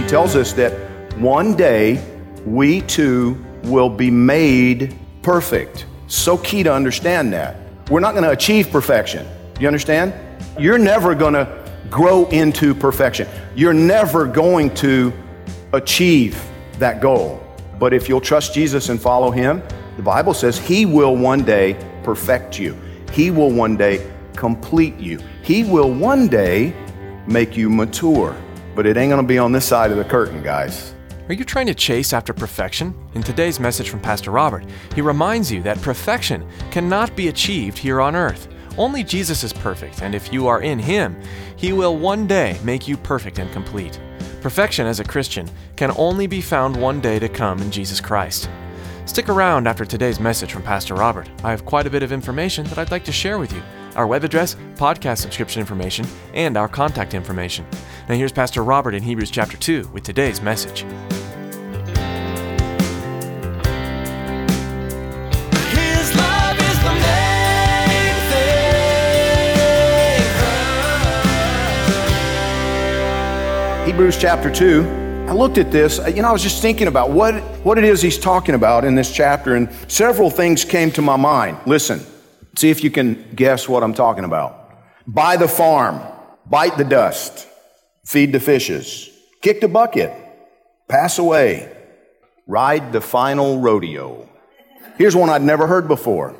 He 0.00 0.06
tells 0.06 0.34
us 0.34 0.54
that 0.54 0.72
one 1.18 1.54
day 1.54 2.02
we 2.46 2.80
too 2.80 3.36
will 3.64 3.90
be 3.90 4.10
made 4.10 4.98
perfect. 5.20 5.84
So 6.06 6.38
key 6.38 6.62
to 6.62 6.72
understand 6.72 7.34
that. 7.34 7.56
We're 7.90 8.00
not 8.00 8.12
going 8.12 8.24
to 8.24 8.30
achieve 8.30 8.70
perfection. 8.70 9.28
You 9.60 9.66
understand? 9.66 10.14
You're 10.58 10.78
never 10.78 11.14
going 11.14 11.34
to 11.34 11.70
grow 11.90 12.24
into 12.28 12.74
perfection. 12.74 13.28
You're 13.54 13.74
never 13.74 14.26
going 14.26 14.74
to 14.76 15.12
achieve 15.74 16.42
that 16.78 17.02
goal. 17.02 17.38
But 17.78 17.92
if 17.92 18.08
you'll 18.08 18.22
trust 18.22 18.54
Jesus 18.54 18.88
and 18.88 18.98
follow 18.98 19.30
Him, 19.30 19.62
the 19.96 20.02
Bible 20.02 20.32
says 20.32 20.58
He 20.58 20.86
will 20.86 21.14
one 21.14 21.44
day 21.44 21.76
perfect 22.04 22.58
you. 22.58 22.74
He 23.12 23.30
will 23.30 23.50
one 23.50 23.76
day 23.76 24.10
complete 24.34 24.96
you. 24.96 25.20
He 25.42 25.62
will 25.62 25.92
one 25.92 26.26
day 26.26 26.74
make 27.26 27.54
you 27.54 27.68
mature. 27.68 28.34
But 28.80 28.86
it 28.86 28.96
ain't 28.96 29.10
gonna 29.10 29.22
be 29.22 29.36
on 29.36 29.52
this 29.52 29.66
side 29.66 29.90
of 29.90 29.98
the 29.98 30.04
curtain, 30.04 30.42
guys. 30.42 30.94
Are 31.28 31.34
you 31.34 31.44
trying 31.44 31.66
to 31.66 31.74
chase 31.74 32.14
after 32.14 32.32
perfection? 32.32 32.94
In 33.12 33.22
today's 33.22 33.60
message 33.60 33.90
from 33.90 34.00
Pastor 34.00 34.30
Robert, 34.30 34.64
he 34.94 35.02
reminds 35.02 35.52
you 35.52 35.62
that 35.64 35.82
perfection 35.82 36.48
cannot 36.70 37.14
be 37.14 37.28
achieved 37.28 37.76
here 37.76 38.00
on 38.00 38.16
earth. 38.16 38.48
Only 38.78 39.04
Jesus 39.04 39.44
is 39.44 39.52
perfect, 39.52 40.00
and 40.00 40.14
if 40.14 40.32
you 40.32 40.46
are 40.46 40.62
in 40.62 40.78
Him, 40.78 41.20
He 41.56 41.74
will 41.74 41.98
one 41.98 42.26
day 42.26 42.58
make 42.64 42.88
you 42.88 42.96
perfect 42.96 43.38
and 43.38 43.52
complete. 43.52 44.00
Perfection 44.40 44.86
as 44.86 44.98
a 44.98 45.04
Christian 45.04 45.46
can 45.76 45.92
only 45.98 46.26
be 46.26 46.40
found 46.40 46.74
one 46.74 47.02
day 47.02 47.18
to 47.18 47.28
come 47.28 47.60
in 47.60 47.70
Jesus 47.70 48.00
Christ. 48.00 48.48
Stick 49.04 49.28
around 49.28 49.66
after 49.66 49.84
today's 49.84 50.20
message 50.20 50.52
from 50.52 50.62
Pastor 50.62 50.94
Robert. 50.94 51.28
I 51.44 51.50
have 51.50 51.66
quite 51.66 51.86
a 51.86 51.90
bit 51.90 52.02
of 52.02 52.12
information 52.12 52.64
that 52.68 52.78
I'd 52.78 52.90
like 52.90 53.04
to 53.04 53.12
share 53.12 53.38
with 53.38 53.52
you 53.52 53.60
our 53.96 54.06
web 54.06 54.24
address, 54.24 54.56
podcast 54.76 55.18
subscription 55.18 55.60
information, 55.60 56.06
and 56.32 56.56
our 56.56 56.68
contact 56.68 57.12
information. 57.14 57.66
Now, 58.10 58.16
here's 58.16 58.32
Pastor 58.32 58.64
Robert 58.64 58.92
in 58.96 59.04
Hebrews 59.04 59.30
chapter 59.30 59.56
2 59.56 59.90
with 59.92 60.02
today's 60.02 60.42
message. 60.42 60.80
His 65.70 66.12
love 66.16 66.58
is 66.58 66.78
the 66.82 66.92
main 66.92 68.14
thing. 73.84 73.86
Hebrews 73.86 74.18
chapter 74.18 74.50
2. 74.50 75.26
I 75.28 75.32
looked 75.32 75.58
at 75.58 75.70
this, 75.70 76.00
uh, 76.00 76.08
you 76.08 76.22
know, 76.22 76.30
I 76.30 76.32
was 76.32 76.42
just 76.42 76.60
thinking 76.60 76.88
about 76.88 77.12
what, 77.12 77.34
what 77.64 77.78
it 77.78 77.84
is 77.84 78.02
he's 78.02 78.18
talking 78.18 78.56
about 78.56 78.84
in 78.84 78.96
this 78.96 79.14
chapter, 79.14 79.54
and 79.54 79.70
several 79.86 80.30
things 80.30 80.64
came 80.64 80.90
to 80.90 81.00
my 81.00 81.14
mind. 81.14 81.58
Listen, 81.64 82.04
see 82.56 82.70
if 82.70 82.82
you 82.82 82.90
can 82.90 83.24
guess 83.36 83.68
what 83.68 83.84
I'm 83.84 83.94
talking 83.94 84.24
about. 84.24 84.72
Buy 85.06 85.36
the 85.36 85.46
farm, 85.46 86.02
bite 86.46 86.76
the 86.76 86.82
dust, 86.82 87.46
feed 88.04 88.32
the 88.32 88.40
fishes, 88.40 89.10
kick 89.42 89.60
the 89.60 89.68
bucket, 89.68 90.12
pass 90.88 91.18
away, 91.18 91.70
ride 92.46 92.92
the 92.92 93.00
final 93.00 93.60
rodeo. 93.60 94.28
Here's 94.98 95.16
one 95.16 95.30
I'd 95.30 95.42
never 95.42 95.66
heard 95.66 95.88
before 95.88 96.36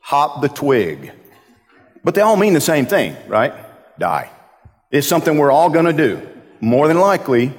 hop 0.00 0.42
the 0.42 0.48
twig. 0.48 1.12
But 2.04 2.14
they 2.14 2.20
all 2.20 2.36
mean 2.36 2.52
the 2.52 2.60
same 2.60 2.84
thing, 2.84 3.16
right? 3.26 3.54
Die. 3.98 4.30
It's 4.90 5.08
something 5.08 5.38
we're 5.38 5.50
all 5.50 5.70
going 5.70 5.86
to 5.86 5.92
do. 5.94 6.28
More 6.60 6.88
than 6.88 7.00
likely, 7.00 7.52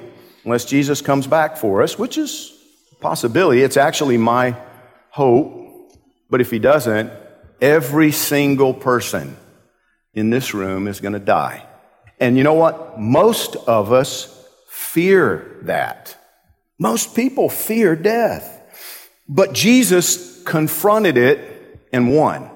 unless 0.44 0.64
Jesus 0.64 1.02
comes 1.02 1.26
back 1.26 1.56
for 1.56 1.82
us, 1.82 1.98
which 1.98 2.16
is 2.16 2.52
a 2.92 2.94
possibility. 3.02 3.62
It's 3.62 3.76
actually 3.76 4.16
my 4.16 4.56
hope. 5.10 5.92
But 6.30 6.40
if 6.40 6.50
he 6.52 6.60
doesn't, 6.60 7.10
every 7.60 8.12
single 8.12 8.72
person 8.72 9.36
in 10.14 10.30
this 10.30 10.54
room 10.54 10.86
is 10.86 11.00
going 11.00 11.14
to 11.14 11.18
die. 11.18 11.66
And 12.18 12.36
you 12.36 12.44
know 12.44 12.54
what? 12.54 12.98
Most 12.98 13.56
of 13.56 13.92
us 13.92 14.28
fear 14.68 15.58
that. 15.62 16.16
Most 16.78 17.14
people 17.14 17.48
fear 17.48 17.94
death. 17.96 18.62
But 19.28 19.52
Jesus 19.52 20.42
confronted 20.44 21.18
it 21.18 21.80
and 21.92 22.14
won. 22.14 22.50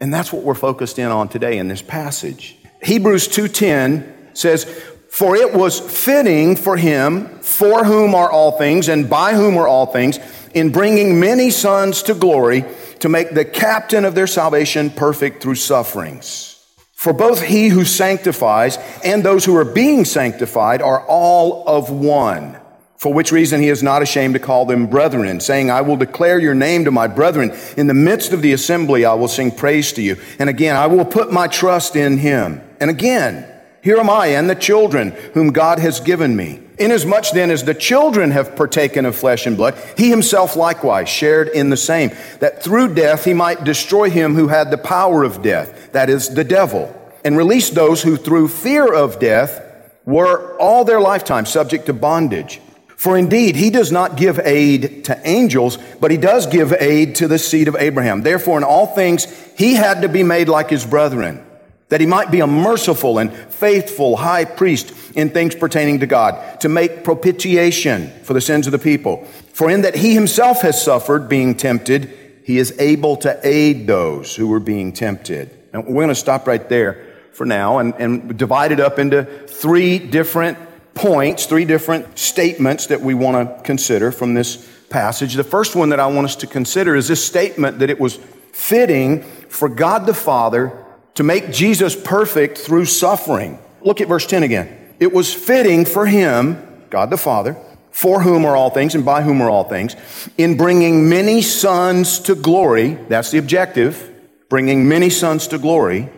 And 0.00 0.14
that's 0.14 0.32
what 0.32 0.42
we're 0.42 0.54
focused 0.54 0.98
in 0.98 1.08
on 1.08 1.28
today 1.28 1.58
in 1.58 1.68
this 1.68 1.82
passage. 1.82 2.56
Hebrews 2.82 3.28
2:10 3.28 4.14
says, 4.32 4.64
"For 5.10 5.36
it 5.36 5.52
was 5.52 5.80
fitting 5.80 6.54
for 6.54 6.76
him, 6.76 7.40
for 7.40 7.84
whom 7.84 8.14
are 8.14 8.30
all 8.30 8.52
things 8.52 8.88
and 8.88 9.10
by 9.10 9.34
whom 9.34 9.56
are 9.56 9.66
all 9.66 9.86
things, 9.86 10.18
in 10.54 10.70
bringing 10.70 11.18
many 11.18 11.50
sons 11.50 12.02
to 12.04 12.14
glory, 12.14 12.64
to 13.00 13.08
make 13.08 13.34
the 13.34 13.44
captain 13.44 14.04
of 14.04 14.14
their 14.14 14.26
salvation 14.26 14.90
perfect 14.90 15.42
through 15.42 15.56
sufferings." 15.56 16.57
For 16.98 17.12
both 17.12 17.42
he 17.42 17.68
who 17.68 17.84
sanctifies 17.84 18.76
and 19.04 19.22
those 19.22 19.44
who 19.44 19.56
are 19.56 19.64
being 19.64 20.04
sanctified 20.04 20.82
are 20.82 21.06
all 21.06 21.62
of 21.64 21.90
one. 21.90 22.58
For 22.96 23.14
which 23.14 23.30
reason 23.30 23.62
he 23.62 23.68
is 23.68 23.84
not 23.84 24.02
ashamed 24.02 24.34
to 24.34 24.40
call 24.40 24.66
them 24.66 24.88
brethren, 24.88 25.38
saying, 25.38 25.70
I 25.70 25.82
will 25.82 25.96
declare 25.96 26.40
your 26.40 26.56
name 26.56 26.86
to 26.86 26.90
my 26.90 27.06
brethren. 27.06 27.56
In 27.76 27.86
the 27.86 27.94
midst 27.94 28.32
of 28.32 28.42
the 28.42 28.52
assembly, 28.52 29.04
I 29.04 29.14
will 29.14 29.28
sing 29.28 29.52
praise 29.52 29.92
to 29.92 30.02
you. 30.02 30.16
And 30.40 30.50
again, 30.50 30.74
I 30.74 30.88
will 30.88 31.04
put 31.04 31.32
my 31.32 31.46
trust 31.46 31.94
in 31.94 32.18
him. 32.18 32.60
And 32.80 32.90
again, 32.90 33.46
here 33.80 33.98
am 33.98 34.10
I 34.10 34.26
and 34.34 34.50
the 34.50 34.56
children 34.56 35.12
whom 35.34 35.52
God 35.52 35.78
has 35.78 36.00
given 36.00 36.34
me. 36.34 36.67
Inasmuch 36.78 37.30
then 37.32 37.50
as 37.50 37.64
the 37.64 37.74
children 37.74 38.30
have 38.30 38.56
partaken 38.56 39.04
of 39.04 39.16
flesh 39.16 39.46
and 39.46 39.56
blood, 39.56 39.76
he 39.96 40.10
himself 40.10 40.56
likewise 40.56 41.08
shared 41.08 41.48
in 41.48 41.70
the 41.70 41.76
same, 41.76 42.10
that 42.40 42.62
through 42.62 42.94
death 42.94 43.24
he 43.24 43.34
might 43.34 43.64
destroy 43.64 44.10
him 44.10 44.34
who 44.34 44.48
had 44.48 44.70
the 44.70 44.78
power 44.78 45.24
of 45.24 45.42
death, 45.42 45.92
that 45.92 46.08
is, 46.08 46.28
the 46.28 46.44
devil, 46.44 46.94
and 47.24 47.36
release 47.36 47.70
those 47.70 48.02
who 48.02 48.16
through 48.16 48.48
fear 48.48 48.92
of 48.92 49.18
death 49.18 49.64
were 50.04 50.56
all 50.58 50.84
their 50.84 51.00
lifetime 51.00 51.44
subject 51.44 51.86
to 51.86 51.92
bondage. 51.92 52.60
For 52.96 53.16
indeed, 53.16 53.54
he 53.54 53.70
does 53.70 53.92
not 53.92 54.16
give 54.16 54.40
aid 54.40 55.04
to 55.04 55.20
angels, 55.24 55.78
but 56.00 56.10
he 56.10 56.16
does 56.16 56.46
give 56.48 56.72
aid 56.72 57.14
to 57.16 57.28
the 57.28 57.38
seed 57.38 57.68
of 57.68 57.76
Abraham. 57.78 58.22
Therefore, 58.22 58.58
in 58.58 58.64
all 58.64 58.86
things, 58.86 59.26
he 59.56 59.74
had 59.74 60.02
to 60.02 60.08
be 60.08 60.24
made 60.24 60.48
like 60.48 60.68
his 60.70 60.84
brethren, 60.84 61.44
that 61.88 62.00
he 62.00 62.06
might 62.06 62.30
be 62.30 62.40
a 62.40 62.46
merciful 62.46 63.18
and 63.18 63.32
faithful 63.32 64.16
high 64.16 64.44
priest 64.44 64.92
in 65.16 65.30
things 65.30 65.54
pertaining 65.54 66.00
to 66.00 66.06
God, 66.06 66.60
to 66.60 66.68
make 66.68 67.02
propitiation 67.02 68.10
for 68.22 68.34
the 68.34 68.40
sins 68.40 68.66
of 68.66 68.72
the 68.72 68.78
people. 68.78 69.24
For 69.52 69.70
in 69.70 69.82
that 69.82 69.96
he 69.96 70.14
himself 70.14 70.62
has 70.62 70.82
suffered 70.82 71.28
being 71.28 71.54
tempted, 71.54 72.12
he 72.44 72.58
is 72.58 72.78
able 72.78 73.16
to 73.18 73.38
aid 73.42 73.86
those 73.86 74.36
who 74.36 74.52
are 74.52 74.60
being 74.60 74.92
tempted. 74.92 75.50
And 75.72 75.86
we're 75.86 75.94
going 75.94 76.08
to 76.08 76.14
stop 76.14 76.46
right 76.46 76.68
there 76.68 77.04
for 77.32 77.46
now 77.46 77.78
and, 77.78 77.94
and 77.94 78.36
divide 78.36 78.72
it 78.72 78.80
up 78.80 78.98
into 78.98 79.24
three 79.24 79.98
different 79.98 80.58
points, 80.94 81.46
three 81.46 81.64
different 81.64 82.18
statements 82.18 82.86
that 82.88 83.00
we 83.00 83.14
want 83.14 83.48
to 83.48 83.62
consider 83.62 84.10
from 84.10 84.34
this 84.34 84.68
passage. 84.90 85.34
The 85.34 85.44
first 85.44 85.76
one 85.76 85.90
that 85.90 86.00
I 86.00 86.06
want 86.06 86.24
us 86.24 86.36
to 86.36 86.46
consider 86.46 86.96
is 86.96 87.08
this 87.08 87.24
statement 87.24 87.78
that 87.78 87.90
it 87.90 88.00
was 88.00 88.16
fitting 88.52 89.22
for 89.22 89.68
God 89.68 90.06
the 90.06 90.14
Father 90.14 90.84
to 91.18 91.24
make 91.24 91.50
Jesus 91.50 91.96
perfect 91.96 92.58
through 92.58 92.84
suffering. 92.84 93.58
Look 93.80 94.00
at 94.00 94.06
verse 94.06 94.24
10 94.24 94.44
again. 94.44 94.94
It 95.00 95.12
was 95.12 95.34
fitting 95.34 95.84
for 95.84 96.06
him, 96.06 96.64
God 96.90 97.10
the 97.10 97.16
Father, 97.16 97.56
for 97.90 98.22
whom 98.22 98.44
are 98.44 98.54
all 98.54 98.70
things 98.70 98.94
and 98.94 99.04
by 99.04 99.22
whom 99.22 99.42
are 99.42 99.50
all 99.50 99.64
things, 99.64 99.96
in 100.36 100.56
bringing 100.56 101.08
many 101.08 101.42
sons 101.42 102.20
to 102.20 102.36
glory. 102.36 102.94
That's 103.08 103.32
the 103.32 103.38
objective, 103.38 104.14
bringing 104.48 104.88
many 104.88 105.10
sons 105.10 105.48
to 105.48 105.58
glory, 105.58 106.08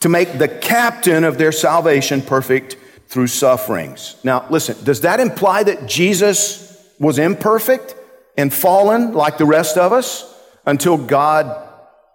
to 0.00 0.08
make 0.08 0.38
the 0.38 0.48
captain 0.48 1.24
of 1.24 1.36
their 1.36 1.52
salvation 1.52 2.22
perfect 2.22 2.78
through 3.08 3.26
sufferings. 3.26 4.16
Now, 4.24 4.46
listen, 4.48 4.82
does 4.84 5.02
that 5.02 5.20
imply 5.20 5.64
that 5.64 5.86
Jesus 5.86 6.82
was 6.98 7.18
imperfect 7.18 7.94
and 8.38 8.50
fallen 8.50 9.12
like 9.12 9.36
the 9.36 9.44
rest 9.44 9.76
of 9.76 9.92
us 9.92 10.24
until 10.64 10.96
God 10.96 11.62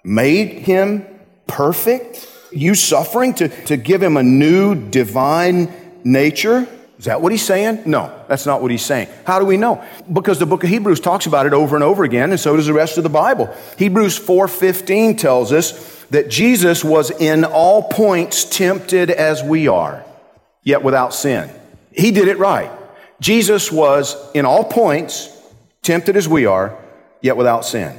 made 0.04 0.54
him 0.54 1.06
perfect? 1.52 2.28
You 2.52 2.76
suffering 2.76 3.34
to, 3.36 3.48
to 3.66 3.78
give 3.78 4.02
him 4.02 4.18
a 4.18 4.24
new 4.24 4.76
divine 4.76 5.72
nature? 6.04 6.68
Is 6.98 7.06
that 7.06 7.22
what 7.22 7.32
he's 7.32 7.44
saying? 7.44 7.84
No, 7.86 8.14
that's 8.28 8.46
not 8.46 8.62
what 8.62 8.72
he's 8.72 8.86
saying. 8.86 9.08
How 9.26 9.40
do 9.40 9.46
we 9.46 9.58
know? 9.58 9.84
Because 10.14 10.40
the 10.40 10.46
book 10.46 10.64
of 10.64 10.70
Hebrews 10.70 11.00
talks 11.00 11.26
about 11.26 11.46
it 11.46 11.54
over 11.54 11.76
and 11.76 11.84
over 11.84 12.04
again, 12.04 12.30
and 12.30 12.40
so 12.40 12.56
does 12.56 12.68
the 12.68 12.74
rest 12.74 12.98
of 12.98 13.04
the 13.04 13.10
Bible. 13.10 13.54
Hebrews 13.78 14.20
4:15 14.20 15.18
tells 15.18 15.52
us 15.52 16.06
that 16.12 16.30
Jesus 16.30 16.84
was 16.84 17.10
in 17.10 17.44
all 17.44 17.84
points 17.84 18.44
tempted 18.46 19.10
as 19.10 19.42
we 19.44 19.68
are, 19.68 20.04
yet 20.64 20.84
without 20.84 21.14
sin. 21.14 21.50
He 21.92 22.12
did 22.12 22.28
it 22.28 22.38
right. 22.38 22.70
Jesus 23.20 23.72
was 23.72 24.16
in 24.34 24.46
all 24.46 24.64
points 24.64 25.30
tempted 25.82 26.16
as 26.16 26.28
we 26.28 26.46
are, 26.46 26.78
yet 27.22 27.36
without 27.36 27.66
sin. 27.66 27.98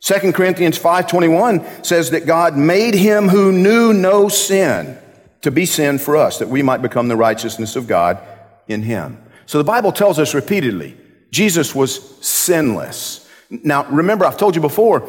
2 0.00 0.32
Corinthians 0.32 0.78
5:21 0.78 1.84
says 1.84 2.10
that 2.10 2.26
God 2.26 2.56
made 2.56 2.94
him 2.94 3.28
who 3.28 3.52
knew 3.52 3.92
no 3.92 4.28
sin 4.28 4.98
to 5.42 5.50
be 5.50 5.66
sin 5.66 5.98
for 5.98 6.16
us 6.16 6.38
that 6.38 6.48
we 6.48 6.62
might 6.62 6.82
become 6.82 7.08
the 7.08 7.16
righteousness 7.16 7.76
of 7.76 7.86
God 7.86 8.18
in 8.66 8.82
him. 8.82 9.18
So 9.46 9.58
the 9.58 9.64
Bible 9.64 9.92
tells 9.92 10.18
us 10.18 10.34
repeatedly 10.34 10.96
Jesus 11.30 11.74
was 11.74 12.18
sinless. 12.26 13.28
Now 13.50 13.84
remember 13.90 14.24
I've 14.24 14.38
told 14.38 14.54
you 14.54 14.60
before 14.60 15.08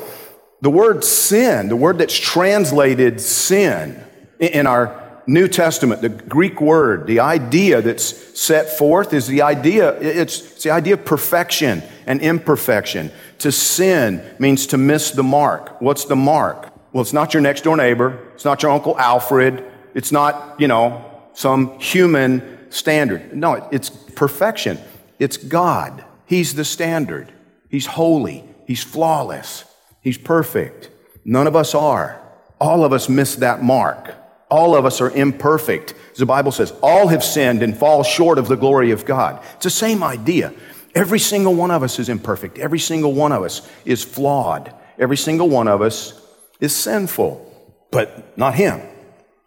the 0.62 0.70
word 0.70 1.04
sin, 1.04 1.70
the 1.70 1.76
word 1.76 1.98
that's 1.98 2.18
translated 2.18 3.20
sin 3.20 4.04
in 4.40 4.68
our 4.68 5.02
New 5.28 5.48
Testament, 5.48 6.02
the 6.02 6.10
Greek 6.10 6.60
word, 6.60 7.08
the 7.08 7.20
idea 7.20 7.82
that's 7.82 8.40
set 8.40 8.78
forth 8.78 9.14
is 9.14 9.28
the 9.28 9.44
idea, 9.44 9.94
it's, 10.00 10.42
it's 10.42 10.64
the 10.64 10.72
idea 10.72 10.96
of 10.96 11.06
perfection 11.06 11.82
and 12.06 12.22
imperfection. 12.22 13.12
To 13.40 13.52
sin 13.52 14.24
means 14.40 14.68
to 14.68 14.78
miss 14.78 15.12
the 15.12 15.24
mark. 15.24 15.82
What's 15.82 16.06
the 16.06 16.16
mark? 16.16 16.72
Well, 16.94 17.02
it's 17.02 17.14
not 17.14 17.34
your 17.34 17.42
next 17.42 17.64
door 17.64 17.78
neighbor. 17.78 18.20
It's 18.34 18.46
not 18.46 18.62
your 18.64 18.72
Uncle 18.72 18.98
Alfred. 18.98 19.64
It's 19.94 20.12
not, 20.12 20.60
you 20.60 20.68
know, 20.68 21.06
some 21.34 21.80
human 21.80 22.60
standard. 22.70 23.36
No, 23.36 23.68
it's 23.72 23.90
perfection. 23.90 24.80
It's 25.20 25.38
God. 25.38 26.04
He's 26.26 26.56
the 26.56 26.66
standard. 26.66 27.32
He's 27.70 27.86
holy. 27.86 28.44
He's 28.68 28.84
flawless. 28.84 29.66
He's 30.02 30.18
perfect. 30.18 30.90
None 31.24 31.48
of 31.48 31.56
us 31.56 31.76
are. 31.76 32.22
All 32.60 32.84
of 32.84 32.94
us 32.94 33.10
miss 33.10 33.36
that 33.38 33.64
mark. 33.64 34.14
All 34.50 34.76
of 34.76 34.86
us 34.86 35.00
are 35.00 35.12
imperfect. 35.12 35.94
As 36.12 36.18
the 36.18 36.26
Bible 36.26 36.52
says, 36.52 36.74
all 36.82 37.08
have 37.08 37.24
sinned 37.24 37.64
and 37.64 37.78
fall 37.78 38.04
short 38.04 38.38
of 38.38 38.48
the 38.48 38.58
glory 38.58 38.92
of 38.92 39.06
God. 39.06 39.42
It's 39.56 39.64
the 39.64 39.70
same 39.70 40.04
idea. 40.04 40.54
Every 40.94 41.20
single 41.20 41.56
one 41.56 41.72
of 41.72 41.84
us 41.84 42.00
is 42.00 42.10
imperfect. 42.10 42.58
Every 42.58 42.80
single 42.80 43.14
one 43.14 43.32
of 43.32 43.44
us 43.44 43.68
is 43.86 44.04
flawed. 44.04 44.74
Every 44.98 45.18
single 45.18 45.50
one 45.50 45.68
of 45.68 45.82
us 45.82 46.20
is 46.60 46.76
sinful. 46.76 47.48
But 47.92 48.38
not 48.38 48.56
him. 48.56 48.82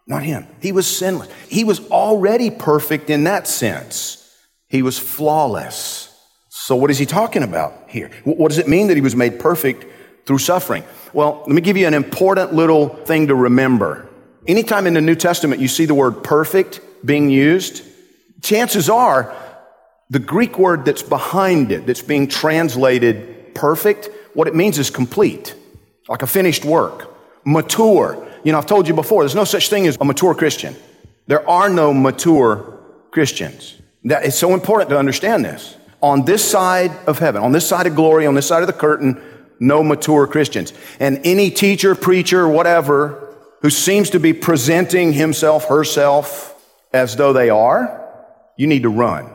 Not 0.07 0.23
him. 0.23 0.47
He 0.61 0.71
was 0.71 0.85
sinless. 0.85 1.29
He 1.47 1.63
was 1.63 1.79
already 1.89 2.51
perfect 2.51 3.09
in 3.09 3.23
that 3.23 3.47
sense. 3.47 4.21
He 4.69 4.81
was 4.81 4.99
flawless. 4.99 6.11
So, 6.49 6.75
what 6.75 6.89
is 6.89 6.97
he 6.97 7.05
talking 7.05 7.43
about 7.43 7.89
here? 7.89 8.09
What 8.23 8.49
does 8.49 8.57
it 8.57 8.67
mean 8.67 8.87
that 8.87 8.95
he 8.95 9.01
was 9.01 9.15
made 9.15 9.39
perfect 9.39 9.85
through 10.25 10.39
suffering? 10.39 10.83
Well, 11.13 11.43
let 11.45 11.55
me 11.55 11.61
give 11.61 11.77
you 11.77 11.87
an 11.87 11.93
important 11.93 12.53
little 12.53 12.89
thing 12.89 13.27
to 13.27 13.35
remember. 13.35 14.09
Anytime 14.47 14.85
in 14.87 14.93
the 14.93 15.01
New 15.01 15.15
Testament 15.15 15.61
you 15.61 15.67
see 15.67 15.85
the 15.85 15.93
word 15.95 16.23
perfect 16.23 16.81
being 17.05 17.29
used, 17.29 17.83
chances 18.41 18.89
are 18.89 19.35
the 20.09 20.19
Greek 20.19 20.59
word 20.59 20.85
that's 20.85 21.01
behind 21.01 21.71
it, 21.71 21.85
that's 21.85 22.01
being 22.01 22.27
translated 22.27 23.55
perfect, 23.55 24.09
what 24.35 24.47
it 24.47 24.53
means 24.53 24.77
is 24.77 24.89
complete, 24.89 25.55
like 26.07 26.21
a 26.21 26.27
finished 26.27 26.63
work, 26.65 27.15
mature. 27.45 28.27
You 28.43 28.51
know, 28.51 28.59
I've 28.59 28.67
told 28.67 28.87
you 28.87 28.93
before, 28.93 29.23
there's 29.23 29.33
no 29.33 29.45
such 29.45 29.69
thing 29.69 29.87
as 29.87 29.97
a 29.99 30.05
mature 30.05 30.35
Christian. 30.35 30.75
There 31.25 31.47
are 31.49 31.69
no 31.69 31.93
mature 31.93 32.79
Christians. 33.09 33.81
That 34.03 34.25
is 34.25 34.37
so 34.37 34.53
important 34.53 34.91
to 34.91 34.99
understand 34.99 35.43
this. 35.43 35.75
On 36.01 36.25
this 36.25 36.47
side 36.47 36.91
of 37.07 37.17
heaven, 37.17 37.41
on 37.41 37.51
this 37.51 37.67
side 37.67 37.87
of 37.87 37.95
glory, 37.95 38.27
on 38.27 38.35
this 38.35 38.45
side 38.45 38.61
of 38.61 38.67
the 38.67 38.73
curtain, 38.73 39.19
no 39.59 39.81
mature 39.81 40.27
Christians. 40.27 40.73
And 40.99 41.21
any 41.23 41.49
teacher, 41.49 41.95
preacher, 41.95 42.47
whatever, 42.47 43.35
who 43.61 43.71
seems 43.71 44.11
to 44.11 44.19
be 44.19 44.33
presenting 44.33 45.13
himself, 45.13 45.65
herself 45.65 46.51
as 46.93 47.15
though 47.15 47.33
they 47.33 47.49
are, 47.49 48.01
you 48.57 48.67
need 48.67 48.83
to 48.83 48.89
run 48.89 49.34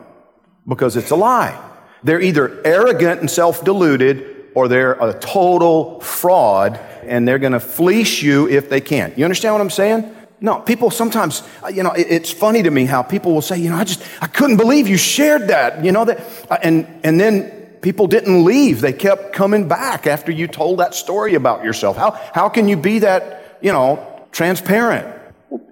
because 0.67 0.95
it's 0.95 1.11
a 1.11 1.15
lie. 1.15 1.59
They're 2.03 2.21
either 2.21 2.61
arrogant 2.65 3.21
and 3.21 3.29
self 3.29 3.63
deluded 3.63 4.51
or 4.55 4.67
they're 4.67 4.93
a 4.93 5.17
total 5.19 5.99
fraud 6.01 6.79
and 7.03 7.27
they're 7.27 7.39
going 7.39 7.53
to 7.53 7.59
fleece 7.59 8.21
you 8.21 8.47
if 8.49 8.69
they 8.69 8.81
can. 8.81 9.13
You 9.15 9.23
understand 9.23 9.53
what 9.53 9.61
I'm 9.61 9.69
saying? 9.69 10.15
No, 10.39 10.59
people 10.59 10.89
sometimes, 10.89 11.43
you 11.71 11.83
know, 11.83 11.91
it's 11.91 12.31
funny 12.31 12.63
to 12.63 12.71
me 12.71 12.85
how 12.85 13.03
people 13.03 13.33
will 13.33 13.43
say, 13.43 13.59
you 13.59 13.69
know, 13.69 13.75
I 13.75 13.83
just, 13.83 14.03
I 14.21 14.27
couldn't 14.27 14.57
believe 14.57 14.87
you 14.87 14.97
shared 14.97 15.49
that, 15.49 15.85
you 15.85 15.91
know, 15.91 16.05
that, 16.05 16.19
uh, 16.49 16.57
and, 16.63 16.87
and 17.03 17.19
then 17.19 17.51
people 17.81 18.07
didn't 18.07 18.43
leave. 18.43 18.81
They 18.81 18.93
kept 18.93 19.33
coming 19.33 19.67
back 19.67 20.07
after 20.07 20.31
you 20.31 20.47
told 20.47 20.79
that 20.79 20.95
story 20.95 21.35
about 21.35 21.63
yourself. 21.63 21.95
How, 21.95 22.19
how 22.33 22.49
can 22.49 22.67
you 22.67 22.75
be 22.75 22.99
that, 22.99 23.59
you 23.61 23.71
know, 23.71 24.07
transparent. 24.31 25.15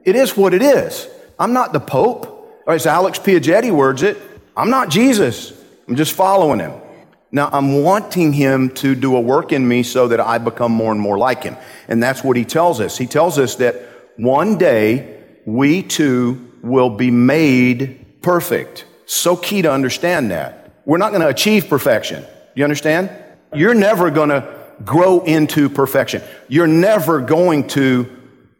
It 0.03 0.15
is 0.15 0.35
what 0.35 0.53
it 0.53 0.61
is. 0.61 1.07
I'm 1.37 1.53
not 1.53 1.73
the 1.73 1.79
Pope. 1.79 2.35
Or 2.65 2.73
as 2.73 2.85
Alex 2.85 3.17
Piagetti 3.17 3.71
words 3.71 4.03
it, 4.03 4.17
I'm 4.59 4.69
not 4.69 4.89
Jesus. 4.89 5.53
I'm 5.87 5.95
just 5.95 6.11
following 6.11 6.59
him. 6.59 6.73
Now, 7.31 7.49
I'm 7.53 7.81
wanting 7.81 8.33
him 8.33 8.71
to 8.71 8.93
do 8.93 9.15
a 9.15 9.21
work 9.21 9.53
in 9.53 9.65
me 9.65 9.83
so 9.83 10.09
that 10.09 10.19
I 10.19 10.37
become 10.37 10.73
more 10.73 10.91
and 10.91 10.99
more 10.99 11.17
like 11.17 11.43
him. 11.43 11.55
And 11.87 12.03
that's 12.03 12.25
what 12.25 12.35
he 12.35 12.43
tells 12.43 12.81
us. 12.81 12.97
He 12.97 13.05
tells 13.07 13.39
us 13.39 13.55
that 13.55 13.75
one 14.17 14.57
day 14.57 15.23
we 15.45 15.81
too 15.81 16.51
will 16.61 16.89
be 16.89 17.09
made 17.09 18.21
perfect. 18.21 18.85
So 19.05 19.37
key 19.37 19.61
to 19.61 19.71
understand 19.71 20.31
that. 20.31 20.73
We're 20.85 20.97
not 20.97 21.11
going 21.11 21.21
to 21.21 21.29
achieve 21.29 21.69
perfection. 21.69 22.25
You 22.53 22.65
understand? 22.65 23.11
You're 23.53 23.73
never 23.73 24.11
going 24.11 24.29
to 24.29 24.45
grow 24.83 25.21
into 25.21 25.69
perfection. 25.69 26.21
You're 26.49 26.67
never 26.67 27.21
going 27.21 27.67
to 27.69 28.13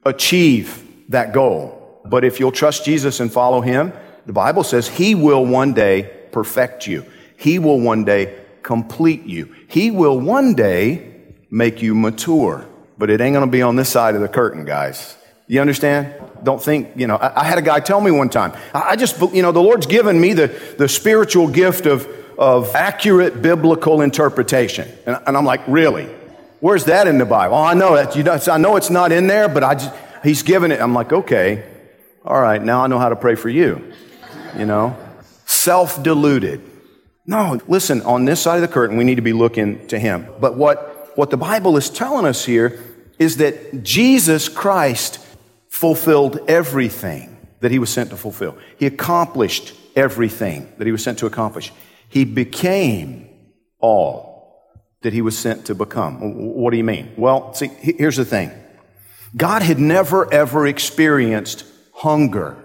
achieve 0.06 0.82
that 1.10 1.34
goal. 1.34 2.00
But 2.06 2.24
if 2.24 2.40
you'll 2.40 2.54
trust 2.54 2.86
Jesus 2.86 3.20
and 3.20 3.30
follow 3.34 3.60
him, 3.60 3.92
the 4.30 4.34
Bible 4.34 4.64
says 4.64 4.88
he 4.88 5.16
will 5.16 5.44
one 5.44 5.74
day 5.74 6.04
perfect 6.32 6.86
you. 6.86 7.04
He 7.36 7.58
will 7.58 7.80
one 7.80 8.04
day 8.04 8.38
complete 8.62 9.24
you. 9.24 9.56
He 9.68 9.90
will 9.90 10.20
one 10.20 10.54
day 10.54 11.16
make 11.50 11.82
you 11.82 11.96
mature. 11.96 12.68
But 12.96 13.10
it 13.10 13.22
ain't 13.22 13.34
going 13.34 13.48
to 13.48 13.52
be 13.52 13.64
on 13.64 13.76
this 13.76 13.90
side 13.90 14.14
of 14.14 14.22
the 14.22 14.28
curtain, 14.28 14.66
guys. 14.66 15.18
You 15.48 15.62
understand? 15.62 16.14
Don't 16.44 16.62
think, 16.62 16.90
you 16.96 17.08
know, 17.08 17.16
I, 17.16 17.42
I 17.42 17.44
had 17.44 17.58
a 17.58 17.64
guy 17.64 17.80
tell 17.80 18.00
me 18.02 18.12
one 18.12 18.30
time, 18.30 18.54
I, 18.72 18.90
I 18.90 18.96
just, 18.98 19.20
you 19.34 19.42
know, 19.42 19.52
the 19.52 19.64
Lord's 19.64 19.88
given 19.88 20.22
me 20.22 20.34
the, 20.34 20.50
the 20.78 20.88
spiritual 20.88 21.48
gift 21.48 21.88
of, 21.88 22.08
of 22.38 22.76
accurate 22.76 23.42
biblical 23.42 24.02
interpretation. 24.02 24.88
And, 25.08 25.20
and 25.26 25.38
I'm 25.38 25.46
like, 25.46 25.68
really? 25.68 26.06
Where's 26.60 26.86
that 26.86 27.08
in 27.08 27.18
the 27.18 27.26
Bible? 27.26 27.56
Oh, 27.56 27.64
I 27.64 27.74
know 27.74 27.96
that. 27.96 28.16
You 28.16 28.22
know, 28.22 28.38
I 28.48 28.60
know 28.60 28.76
it's 28.76 28.92
not 28.92 29.12
in 29.12 29.26
there, 29.26 29.50
but 29.50 29.64
I 29.64 29.74
just, 29.74 29.92
he's 30.22 30.44
given 30.44 30.72
it. 30.72 30.80
I'm 30.80 30.94
like, 30.94 31.12
okay, 31.12 31.68
all 32.24 32.40
right, 32.40 32.62
now 32.62 32.84
I 32.84 32.88
know 32.88 33.00
how 33.00 33.10
to 33.10 33.16
pray 33.16 33.34
for 33.34 33.50
you. 33.50 33.92
You 34.58 34.66
know, 34.66 34.98
self 35.46 36.02
deluded. 36.02 36.62
No, 37.26 37.60
listen, 37.68 38.02
on 38.02 38.26
this 38.26 38.42
side 38.42 38.56
of 38.56 38.62
the 38.62 38.68
curtain, 38.68 38.98
we 38.98 39.04
need 39.04 39.16
to 39.16 39.22
be 39.22 39.34
looking 39.34 39.86
to 39.88 40.00
him. 40.00 40.28
But 40.40 40.58
what, 40.58 41.12
what 41.16 41.30
the 41.30 41.38
Bible 41.38 41.78
is 41.78 41.90
telling 41.90 42.26
us 42.26 42.44
here 42.44 42.80
is 43.20 43.38
that 43.38 43.84
Jesus 43.84 44.50
Christ 44.50 45.20
fulfilled 45.68 46.40
everything 46.48 47.38
that 47.60 47.72
he 47.72 47.78
was 47.78 47.90
sent 47.90 48.10
to 48.10 48.18
fulfill. 48.18 48.58
He 48.78 48.86
accomplished 48.86 49.76
everything 49.96 50.72
that 50.78 50.88
he 50.88 50.92
was 50.92 51.04
sent 51.04 51.20
to 51.20 51.26
accomplish. 51.26 51.72
He 52.08 52.26
became 52.26 53.30
all 53.80 54.74
that 55.02 55.14
he 55.14 55.22
was 55.22 55.38
sent 55.38 55.66
to 55.66 55.76
become. 55.76 56.56
What 56.56 56.72
do 56.72 56.78
you 56.78 56.84
mean? 56.84 57.14
Well, 57.16 57.54
see, 57.54 57.68
here's 57.68 58.18
the 58.18 58.26
thing 58.26 58.52
God 59.36 59.62
had 59.62 59.80
never, 59.80 60.32
ever 60.34 60.66
experienced 60.68 61.66
hunger. 61.94 62.58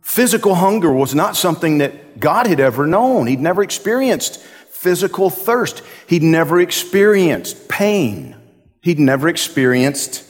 Physical 0.00 0.54
hunger 0.54 0.92
was 0.92 1.14
not 1.14 1.36
something 1.36 1.78
that 1.78 2.18
God 2.18 2.46
had 2.46 2.60
ever 2.60 2.86
known. 2.86 3.26
He'd 3.26 3.40
never 3.40 3.62
experienced 3.62 4.40
physical 4.70 5.30
thirst. 5.30 5.82
He'd 6.06 6.22
never 6.22 6.60
experienced 6.60 7.68
pain. 7.68 8.36
He'd 8.80 8.98
never 8.98 9.28
experienced 9.28 10.24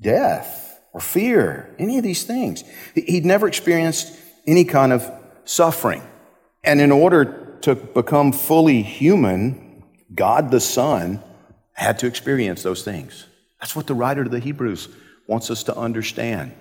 death 0.00 0.78
or 0.92 1.00
fear, 1.00 1.74
any 1.78 1.98
of 1.98 2.04
these 2.04 2.24
things. 2.24 2.62
He'd 2.94 3.24
never 3.24 3.48
experienced 3.48 4.18
any 4.46 4.64
kind 4.64 4.92
of 4.92 5.10
suffering. 5.44 6.02
And 6.62 6.80
in 6.80 6.92
order 6.92 7.58
to 7.62 7.74
become 7.74 8.32
fully 8.32 8.82
human, 8.82 9.84
God 10.14 10.50
the 10.50 10.60
Son 10.60 11.22
had 11.72 11.98
to 12.00 12.06
experience 12.06 12.62
those 12.62 12.82
things. 12.82 13.26
That's 13.60 13.74
what 13.74 13.86
the 13.86 13.94
writer 13.94 14.22
of 14.22 14.30
the 14.30 14.38
Hebrews 14.38 14.88
wants 15.26 15.50
us 15.50 15.64
to 15.64 15.76
understand. 15.76 16.52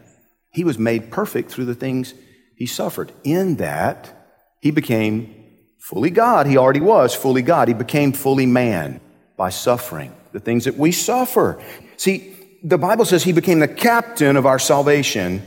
He 0.52 0.64
was 0.64 0.80
made 0.80 1.12
perfect 1.12 1.52
through 1.52 1.66
the 1.66 1.76
things 1.76 2.14
he 2.56 2.66
suffered. 2.66 3.12
In 3.24 3.58
that, 3.58 4.38
he 4.62 4.72
became 4.72 5.36
fully 5.80 6.10
God. 6.10 6.48
He 6.48 6.58
already 6.58 6.82
was 6.82 7.14
fully 7.14 7.42
God. 7.42 7.68
He 7.68 7.74
became 7.74 8.12
fully 8.12 8.46
man 8.46 9.02
by 9.38 9.50
suffering 9.50 10.16
the 10.32 10.40
things 10.40 10.66
that 10.66 10.78
we 10.78 10.92
suffer. 10.92 11.62
See, 11.98 12.36
the 12.64 12.78
Bible 12.78 13.06
says 13.06 13.24
he 13.24 13.32
became 13.32 13.60
the 13.60 13.68
captain 13.68 14.38
of 14.38 14.46
our 14.46 14.60
salvation 14.60 15.42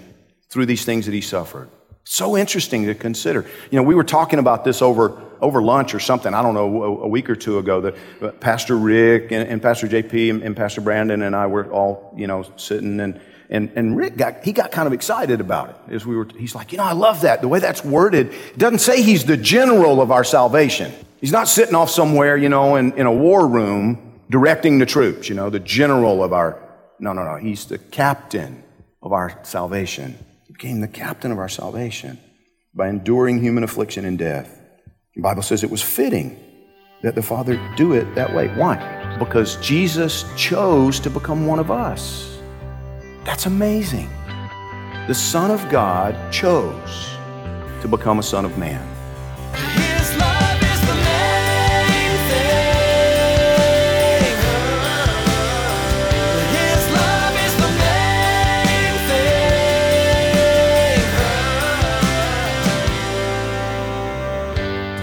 through 0.51 0.67
these 0.67 0.85
things 0.85 1.07
that 1.07 1.13
he 1.13 1.21
suffered. 1.21 1.69
So 2.11 2.39
interesting 2.39 2.87
to 2.87 2.95
consider. 2.95 3.45
You 3.71 3.77
know, 3.77 3.83
we 3.83 3.95
were 3.95 4.03
talking 4.03 4.39
about 4.39 4.65
this 4.65 4.81
over, 4.81 5.21
over 5.43 5.61
lunch 5.61 5.95
or 5.95 6.01
something, 6.01 6.33
I 6.33 6.41
don't 6.41 6.55
know, 6.55 6.83
a, 6.83 6.87
a 7.01 7.07
week 7.07 7.29
or 7.29 7.37
two 7.37 7.59
ago, 7.59 7.83
that 7.83 7.95
uh, 8.23 8.31
Pastor 8.31 8.79
Rick 8.79 9.31
and, 9.31 9.47
and 9.47 9.61
Pastor 9.61 9.87
JP 9.87 10.31
and, 10.31 10.43
and, 10.43 10.57
Pastor 10.57 10.81
Brandon 10.81 11.21
and 11.21 11.37
I 11.37 11.49
were 11.49 11.71
all, 11.71 12.15
you 12.17 12.27
know, 12.27 12.47
sitting 12.57 12.99
and, 13.01 13.21
and, 13.51 13.71
and 13.77 13.95
Rick 13.95 14.17
got, 14.17 14.43
he 14.43 14.53
got 14.53 14.73
kind 14.73 14.87
of 14.87 14.95
excited 14.95 15.43
about 15.43 15.69
it 15.69 15.97
as 15.97 16.07
we 16.07 16.17
were, 16.17 16.27
he's 16.35 16.55
like, 16.55 16.73
you 16.73 16.79
know, 16.79 16.85
I 16.85 16.93
love 16.93 17.21
that. 17.21 17.43
The 17.43 17.49
way 17.49 17.59
that's 17.59 17.85
worded, 17.85 18.33
it 18.33 18.59
doesn't 18.59 18.79
say 18.79 19.03
he's 19.03 19.27
the 19.27 19.37
general 19.37 20.01
of 20.01 20.11
our 20.11 20.25
salvation. 20.25 20.91
He's 21.21 21.33
not 21.33 21.47
sitting 21.47 21.75
off 21.75 21.91
somewhere, 21.91 22.39
you 22.39 22.49
know, 22.49 22.77
in, 22.77 22.95
in 22.95 23.05
a 23.05 23.13
war 23.13 23.47
room 23.47 24.19
directing 24.31 24.79
the 24.79 24.87
troops, 24.87 25.29
you 25.29 25.35
know, 25.35 25.51
the 25.51 25.61
general 25.61 26.25
of 26.25 26.33
our, 26.33 26.59
no, 26.99 27.13
no, 27.13 27.23
no. 27.23 27.37
He's 27.37 27.67
the 27.67 27.77
captain 27.77 28.63
of 29.03 29.13
our 29.13 29.39
salvation. 29.45 30.17
Became 30.59 30.81
the 30.81 30.89
captain 30.89 31.31
of 31.31 31.39
our 31.39 31.49
salvation 31.49 32.19
by 32.75 32.89
enduring 32.89 33.41
human 33.41 33.63
affliction 33.63 34.05
and 34.05 34.19
death. 34.19 34.61
The 35.15 35.23
Bible 35.23 35.43
says 35.43 35.63
it 35.63 35.71
was 35.71 35.83
fitting 35.83 36.37
that 37.05 37.15
the 37.15 37.23
Father 37.23 37.55
do 37.77 37.93
it 37.93 38.13
that 38.17 38.35
way. 38.35 38.49
Why? 38.49 39.17
Because 39.21 39.55
Jesus 39.59 40.25
chose 40.37 40.99
to 40.99 41.11
become 41.11 41.47
one 41.47 41.61
of 41.61 41.71
us. 41.71 42.41
That's 43.25 43.47
amazing. 43.47 44.11
The 45.07 45.15
Son 45.15 45.53
of 45.53 45.65
God 45.71 46.33
chose 46.33 47.17
to 47.81 47.87
become 47.89 48.19
a 48.19 48.25
Son 48.25 48.45
of 48.45 48.59
Man. 48.59 48.85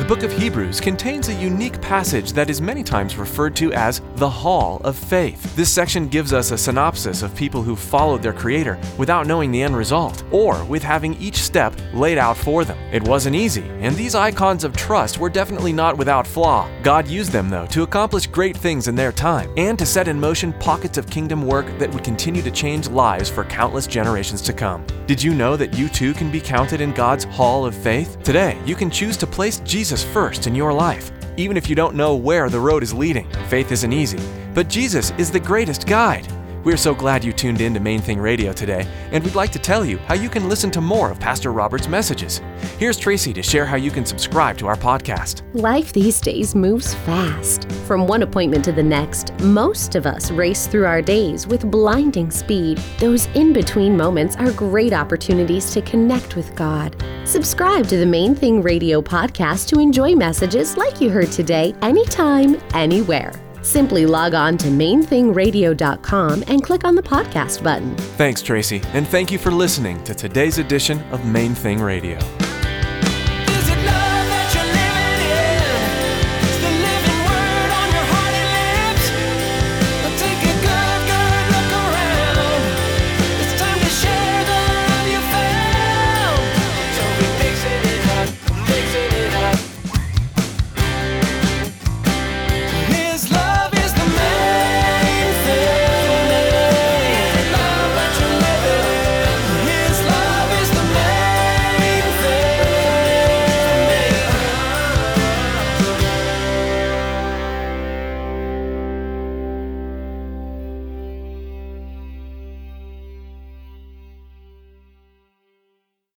The 0.06 0.16
book 0.16 0.24
of 0.24 0.38
Hebrews 0.38 0.80
contains 0.80 1.30
a 1.30 1.34
unique 1.34 1.82
passage 1.82 2.32
that 2.34 2.48
is 2.48 2.62
many 2.62 2.84
times 2.84 3.18
referred 3.18 3.56
to 3.56 3.74
as 3.74 4.04
the 4.18 4.30
Hall 4.30 4.80
of 4.84 4.96
Faith. 4.96 5.56
This 5.56 5.72
section 5.72 6.08
gives 6.08 6.32
us 6.32 6.52
a 6.52 6.58
synopsis 6.60 7.24
of 7.24 7.36
people 7.36 7.64
who 7.64 7.76
followed 7.76 8.22
their 8.22 8.32
Creator 8.32 8.80
without 9.00 9.26
knowing 9.26 9.50
the 9.50 9.64
end 9.64 9.76
result, 9.76 10.24
or 10.30 10.64
with 10.66 10.84
having 10.84 11.16
each 11.16 11.38
step 11.38 11.74
laid 11.92 12.20
out 12.20 12.38
for 12.38 12.64
them. 12.64 12.78
It 12.94 13.02
wasn't 13.02 13.36
easy, 13.36 13.64
and 13.80 13.96
these 13.96 14.14
icons 14.14 14.64
of 14.64 14.78
trust 14.78 15.18
were 15.18 15.28
definitely 15.28 15.74
not 15.74 15.98
without 15.98 16.28
flaw. 16.28 16.70
God 16.84 17.08
used 17.08 17.32
them, 17.32 17.50
though, 17.50 17.66
to 17.66 17.82
accomplish 17.82 18.28
great 18.28 18.56
things 18.56 18.88
in 18.88 18.94
their 18.94 19.12
time, 19.12 19.52
and 19.58 19.80
to 19.80 19.88
set 19.88 20.08
in 20.08 20.20
motion 20.20 20.54
pockets 20.54 21.00
of 21.00 21.10
kingdom 21.10 21.48
work 21.48 21.66
that 21.80 21.92
would 21.92 22.04
continue 22.04 22.44
to 22.44 22.52
change 22.52 22.90
lives 22.90 23.28
for 23.28 23.44
countless 23.46 23.88
generations 23.88 24.44
to 24.44 24.54
come. 24.54 24.86
Did 25.08 25.24
you 25.24 25.34
know 25.34 25.58
that 25.58 25.76
you 25.76 25.90
too 25.90 26.14
can 26.14 26.32
be 26.32 26.42
counted 26.42 26.80
in 26.80 26.94
God's 26.94 27.24
Hall 27.24 27.66
of 27.66 27.74
Faith? 27.74 28.22
Today, 28.22 28.56
you 28.68 28.76
can 28.76 28.92
choose 28.92 29.18
to 29.18 29.26
place 29.26 29.62
Jesus 29.96 30.14
first 30.14 30.46
in 30.46 30.54
your 30.54 30.74
life. 30.74 31.10
Even 31.38 31.56
if 31.56 31.70
you 31.70 31.76
don't 31.76 31.96
know 31.96 32.16
where 32.16 32.50
the 32.50 32.60
road 32.60 32.84
is 32.84 32.94
leading, 32.94 33.30
faith 33.48 33.72
isn't 33.72 33.94
easy. 33.94 34.20
But 34.54 34.68
Jesus 34.68 35.12
is 35.18 35.32
the 35.32 35.40
greatest 35.40 35.88
guide. 35.88 36.28
We're 36.66 36.78
so 36.78 36.96
glad 36.96 37.24
you 37.24 37.32
tuned 37.32 37.62
in 37.62 37.76
to 37.76 37.80
Main 37.80 38.02
Thing 38.02 38.20
Radio 38.20 38.52
today, 38.52 38.88
and 39.12 39.24
we'd 39.24 39.36
like 39.36 39.52
to 39.52 39.60
tell 39.60 39.86
you 39.86 40.00
how 40.00 40.16
you 40.16 40.30
can 40.30 40.50
listen 40.50 40.72
to 40.72 40.82
more 40.82 41.12
of 41.12 41.20
Pastor 41.20 41.54
Robert's 41.54 41.88
messages. 41.88 42.42
Here's 42.80 42.98
Tracy 42.98 43.34
to 43.34 43.44
share 43.44 43.68
how 43.68 43.76
you 43.76 43.92
can 43.92 44.04
subscribe 44.04 44.58
to 44.58 44.66
our 44.66 44.76
podcast. 44.76 45.44
Life 45.54 45.94
these 45.94 46.20
days 46.20 46.56
moves 46.56 46.96
fast. 46.96 47.72
From 47.86 48.08
one 48.08 48.24
appointment 48.24 48.66
to 48.66 48.72
the 48.72 48.82
next, 48.82 49.32
most 49.42 49.94
of 49.94 50.08
us 50.08 50.32
race 50.32 50.66
through 50.66 50.88
our 50.88 51.04
days 51.04 51.46
with 51.46 51.70
blinding 51.70 52.32
speed. 52.32 52.80
Those 52.98 53.28
in 53.36 53.54
between 53.54 53.96
moments 53.96 54.36
are 54.36 54.52
great 54.54 54.92
opportunities 54.92 55.70
to 55.72 55.84
connect 55.84 56.36
with 56.36 56.56
God. 56.56 56.96
Subscribe 57.26 57.86
to 57.90 57.98
the 57.98 58.08
Main 58.08 58.34
Thing 58.34 58.64
Radio 58.64 59.04
podcast 59.04 59.68
to 59.68 59.80
enjoy 59.80 60.16
messages 60.16 60.78
like 60.78 61.00
you 61.00 61.12
heard 61.12 61.32
today, 61.32 61.76
anytime, 61.84 62.60
anywhere. 62.74 63.45
Simply 63.66 64.06
log 64.06 64.36
on 64.36 64.58
to 64.60 64.68
mainthingradio.com 64.68 66.44
and 66.48 66.64
click 66.64 66.84
on 66.84 66.94
the 66.94 67.04
podcast 67.04 67.64
button. 67.64 67.96
Thanks, 67.98 68.44
Tracy, 68.44 68.82
and 68.94 69.08
thank 69.08 69.32
you 69.32 69.40
for 69.40 69.50
listening 69.50 70.04
to 70.04 70.14
today's 70.14 70.60
edition 70.60 71.02
of 71.12 71.26
Main 71.26 71.56
Thing 71.56 71.82
Radio. 71.82 72.20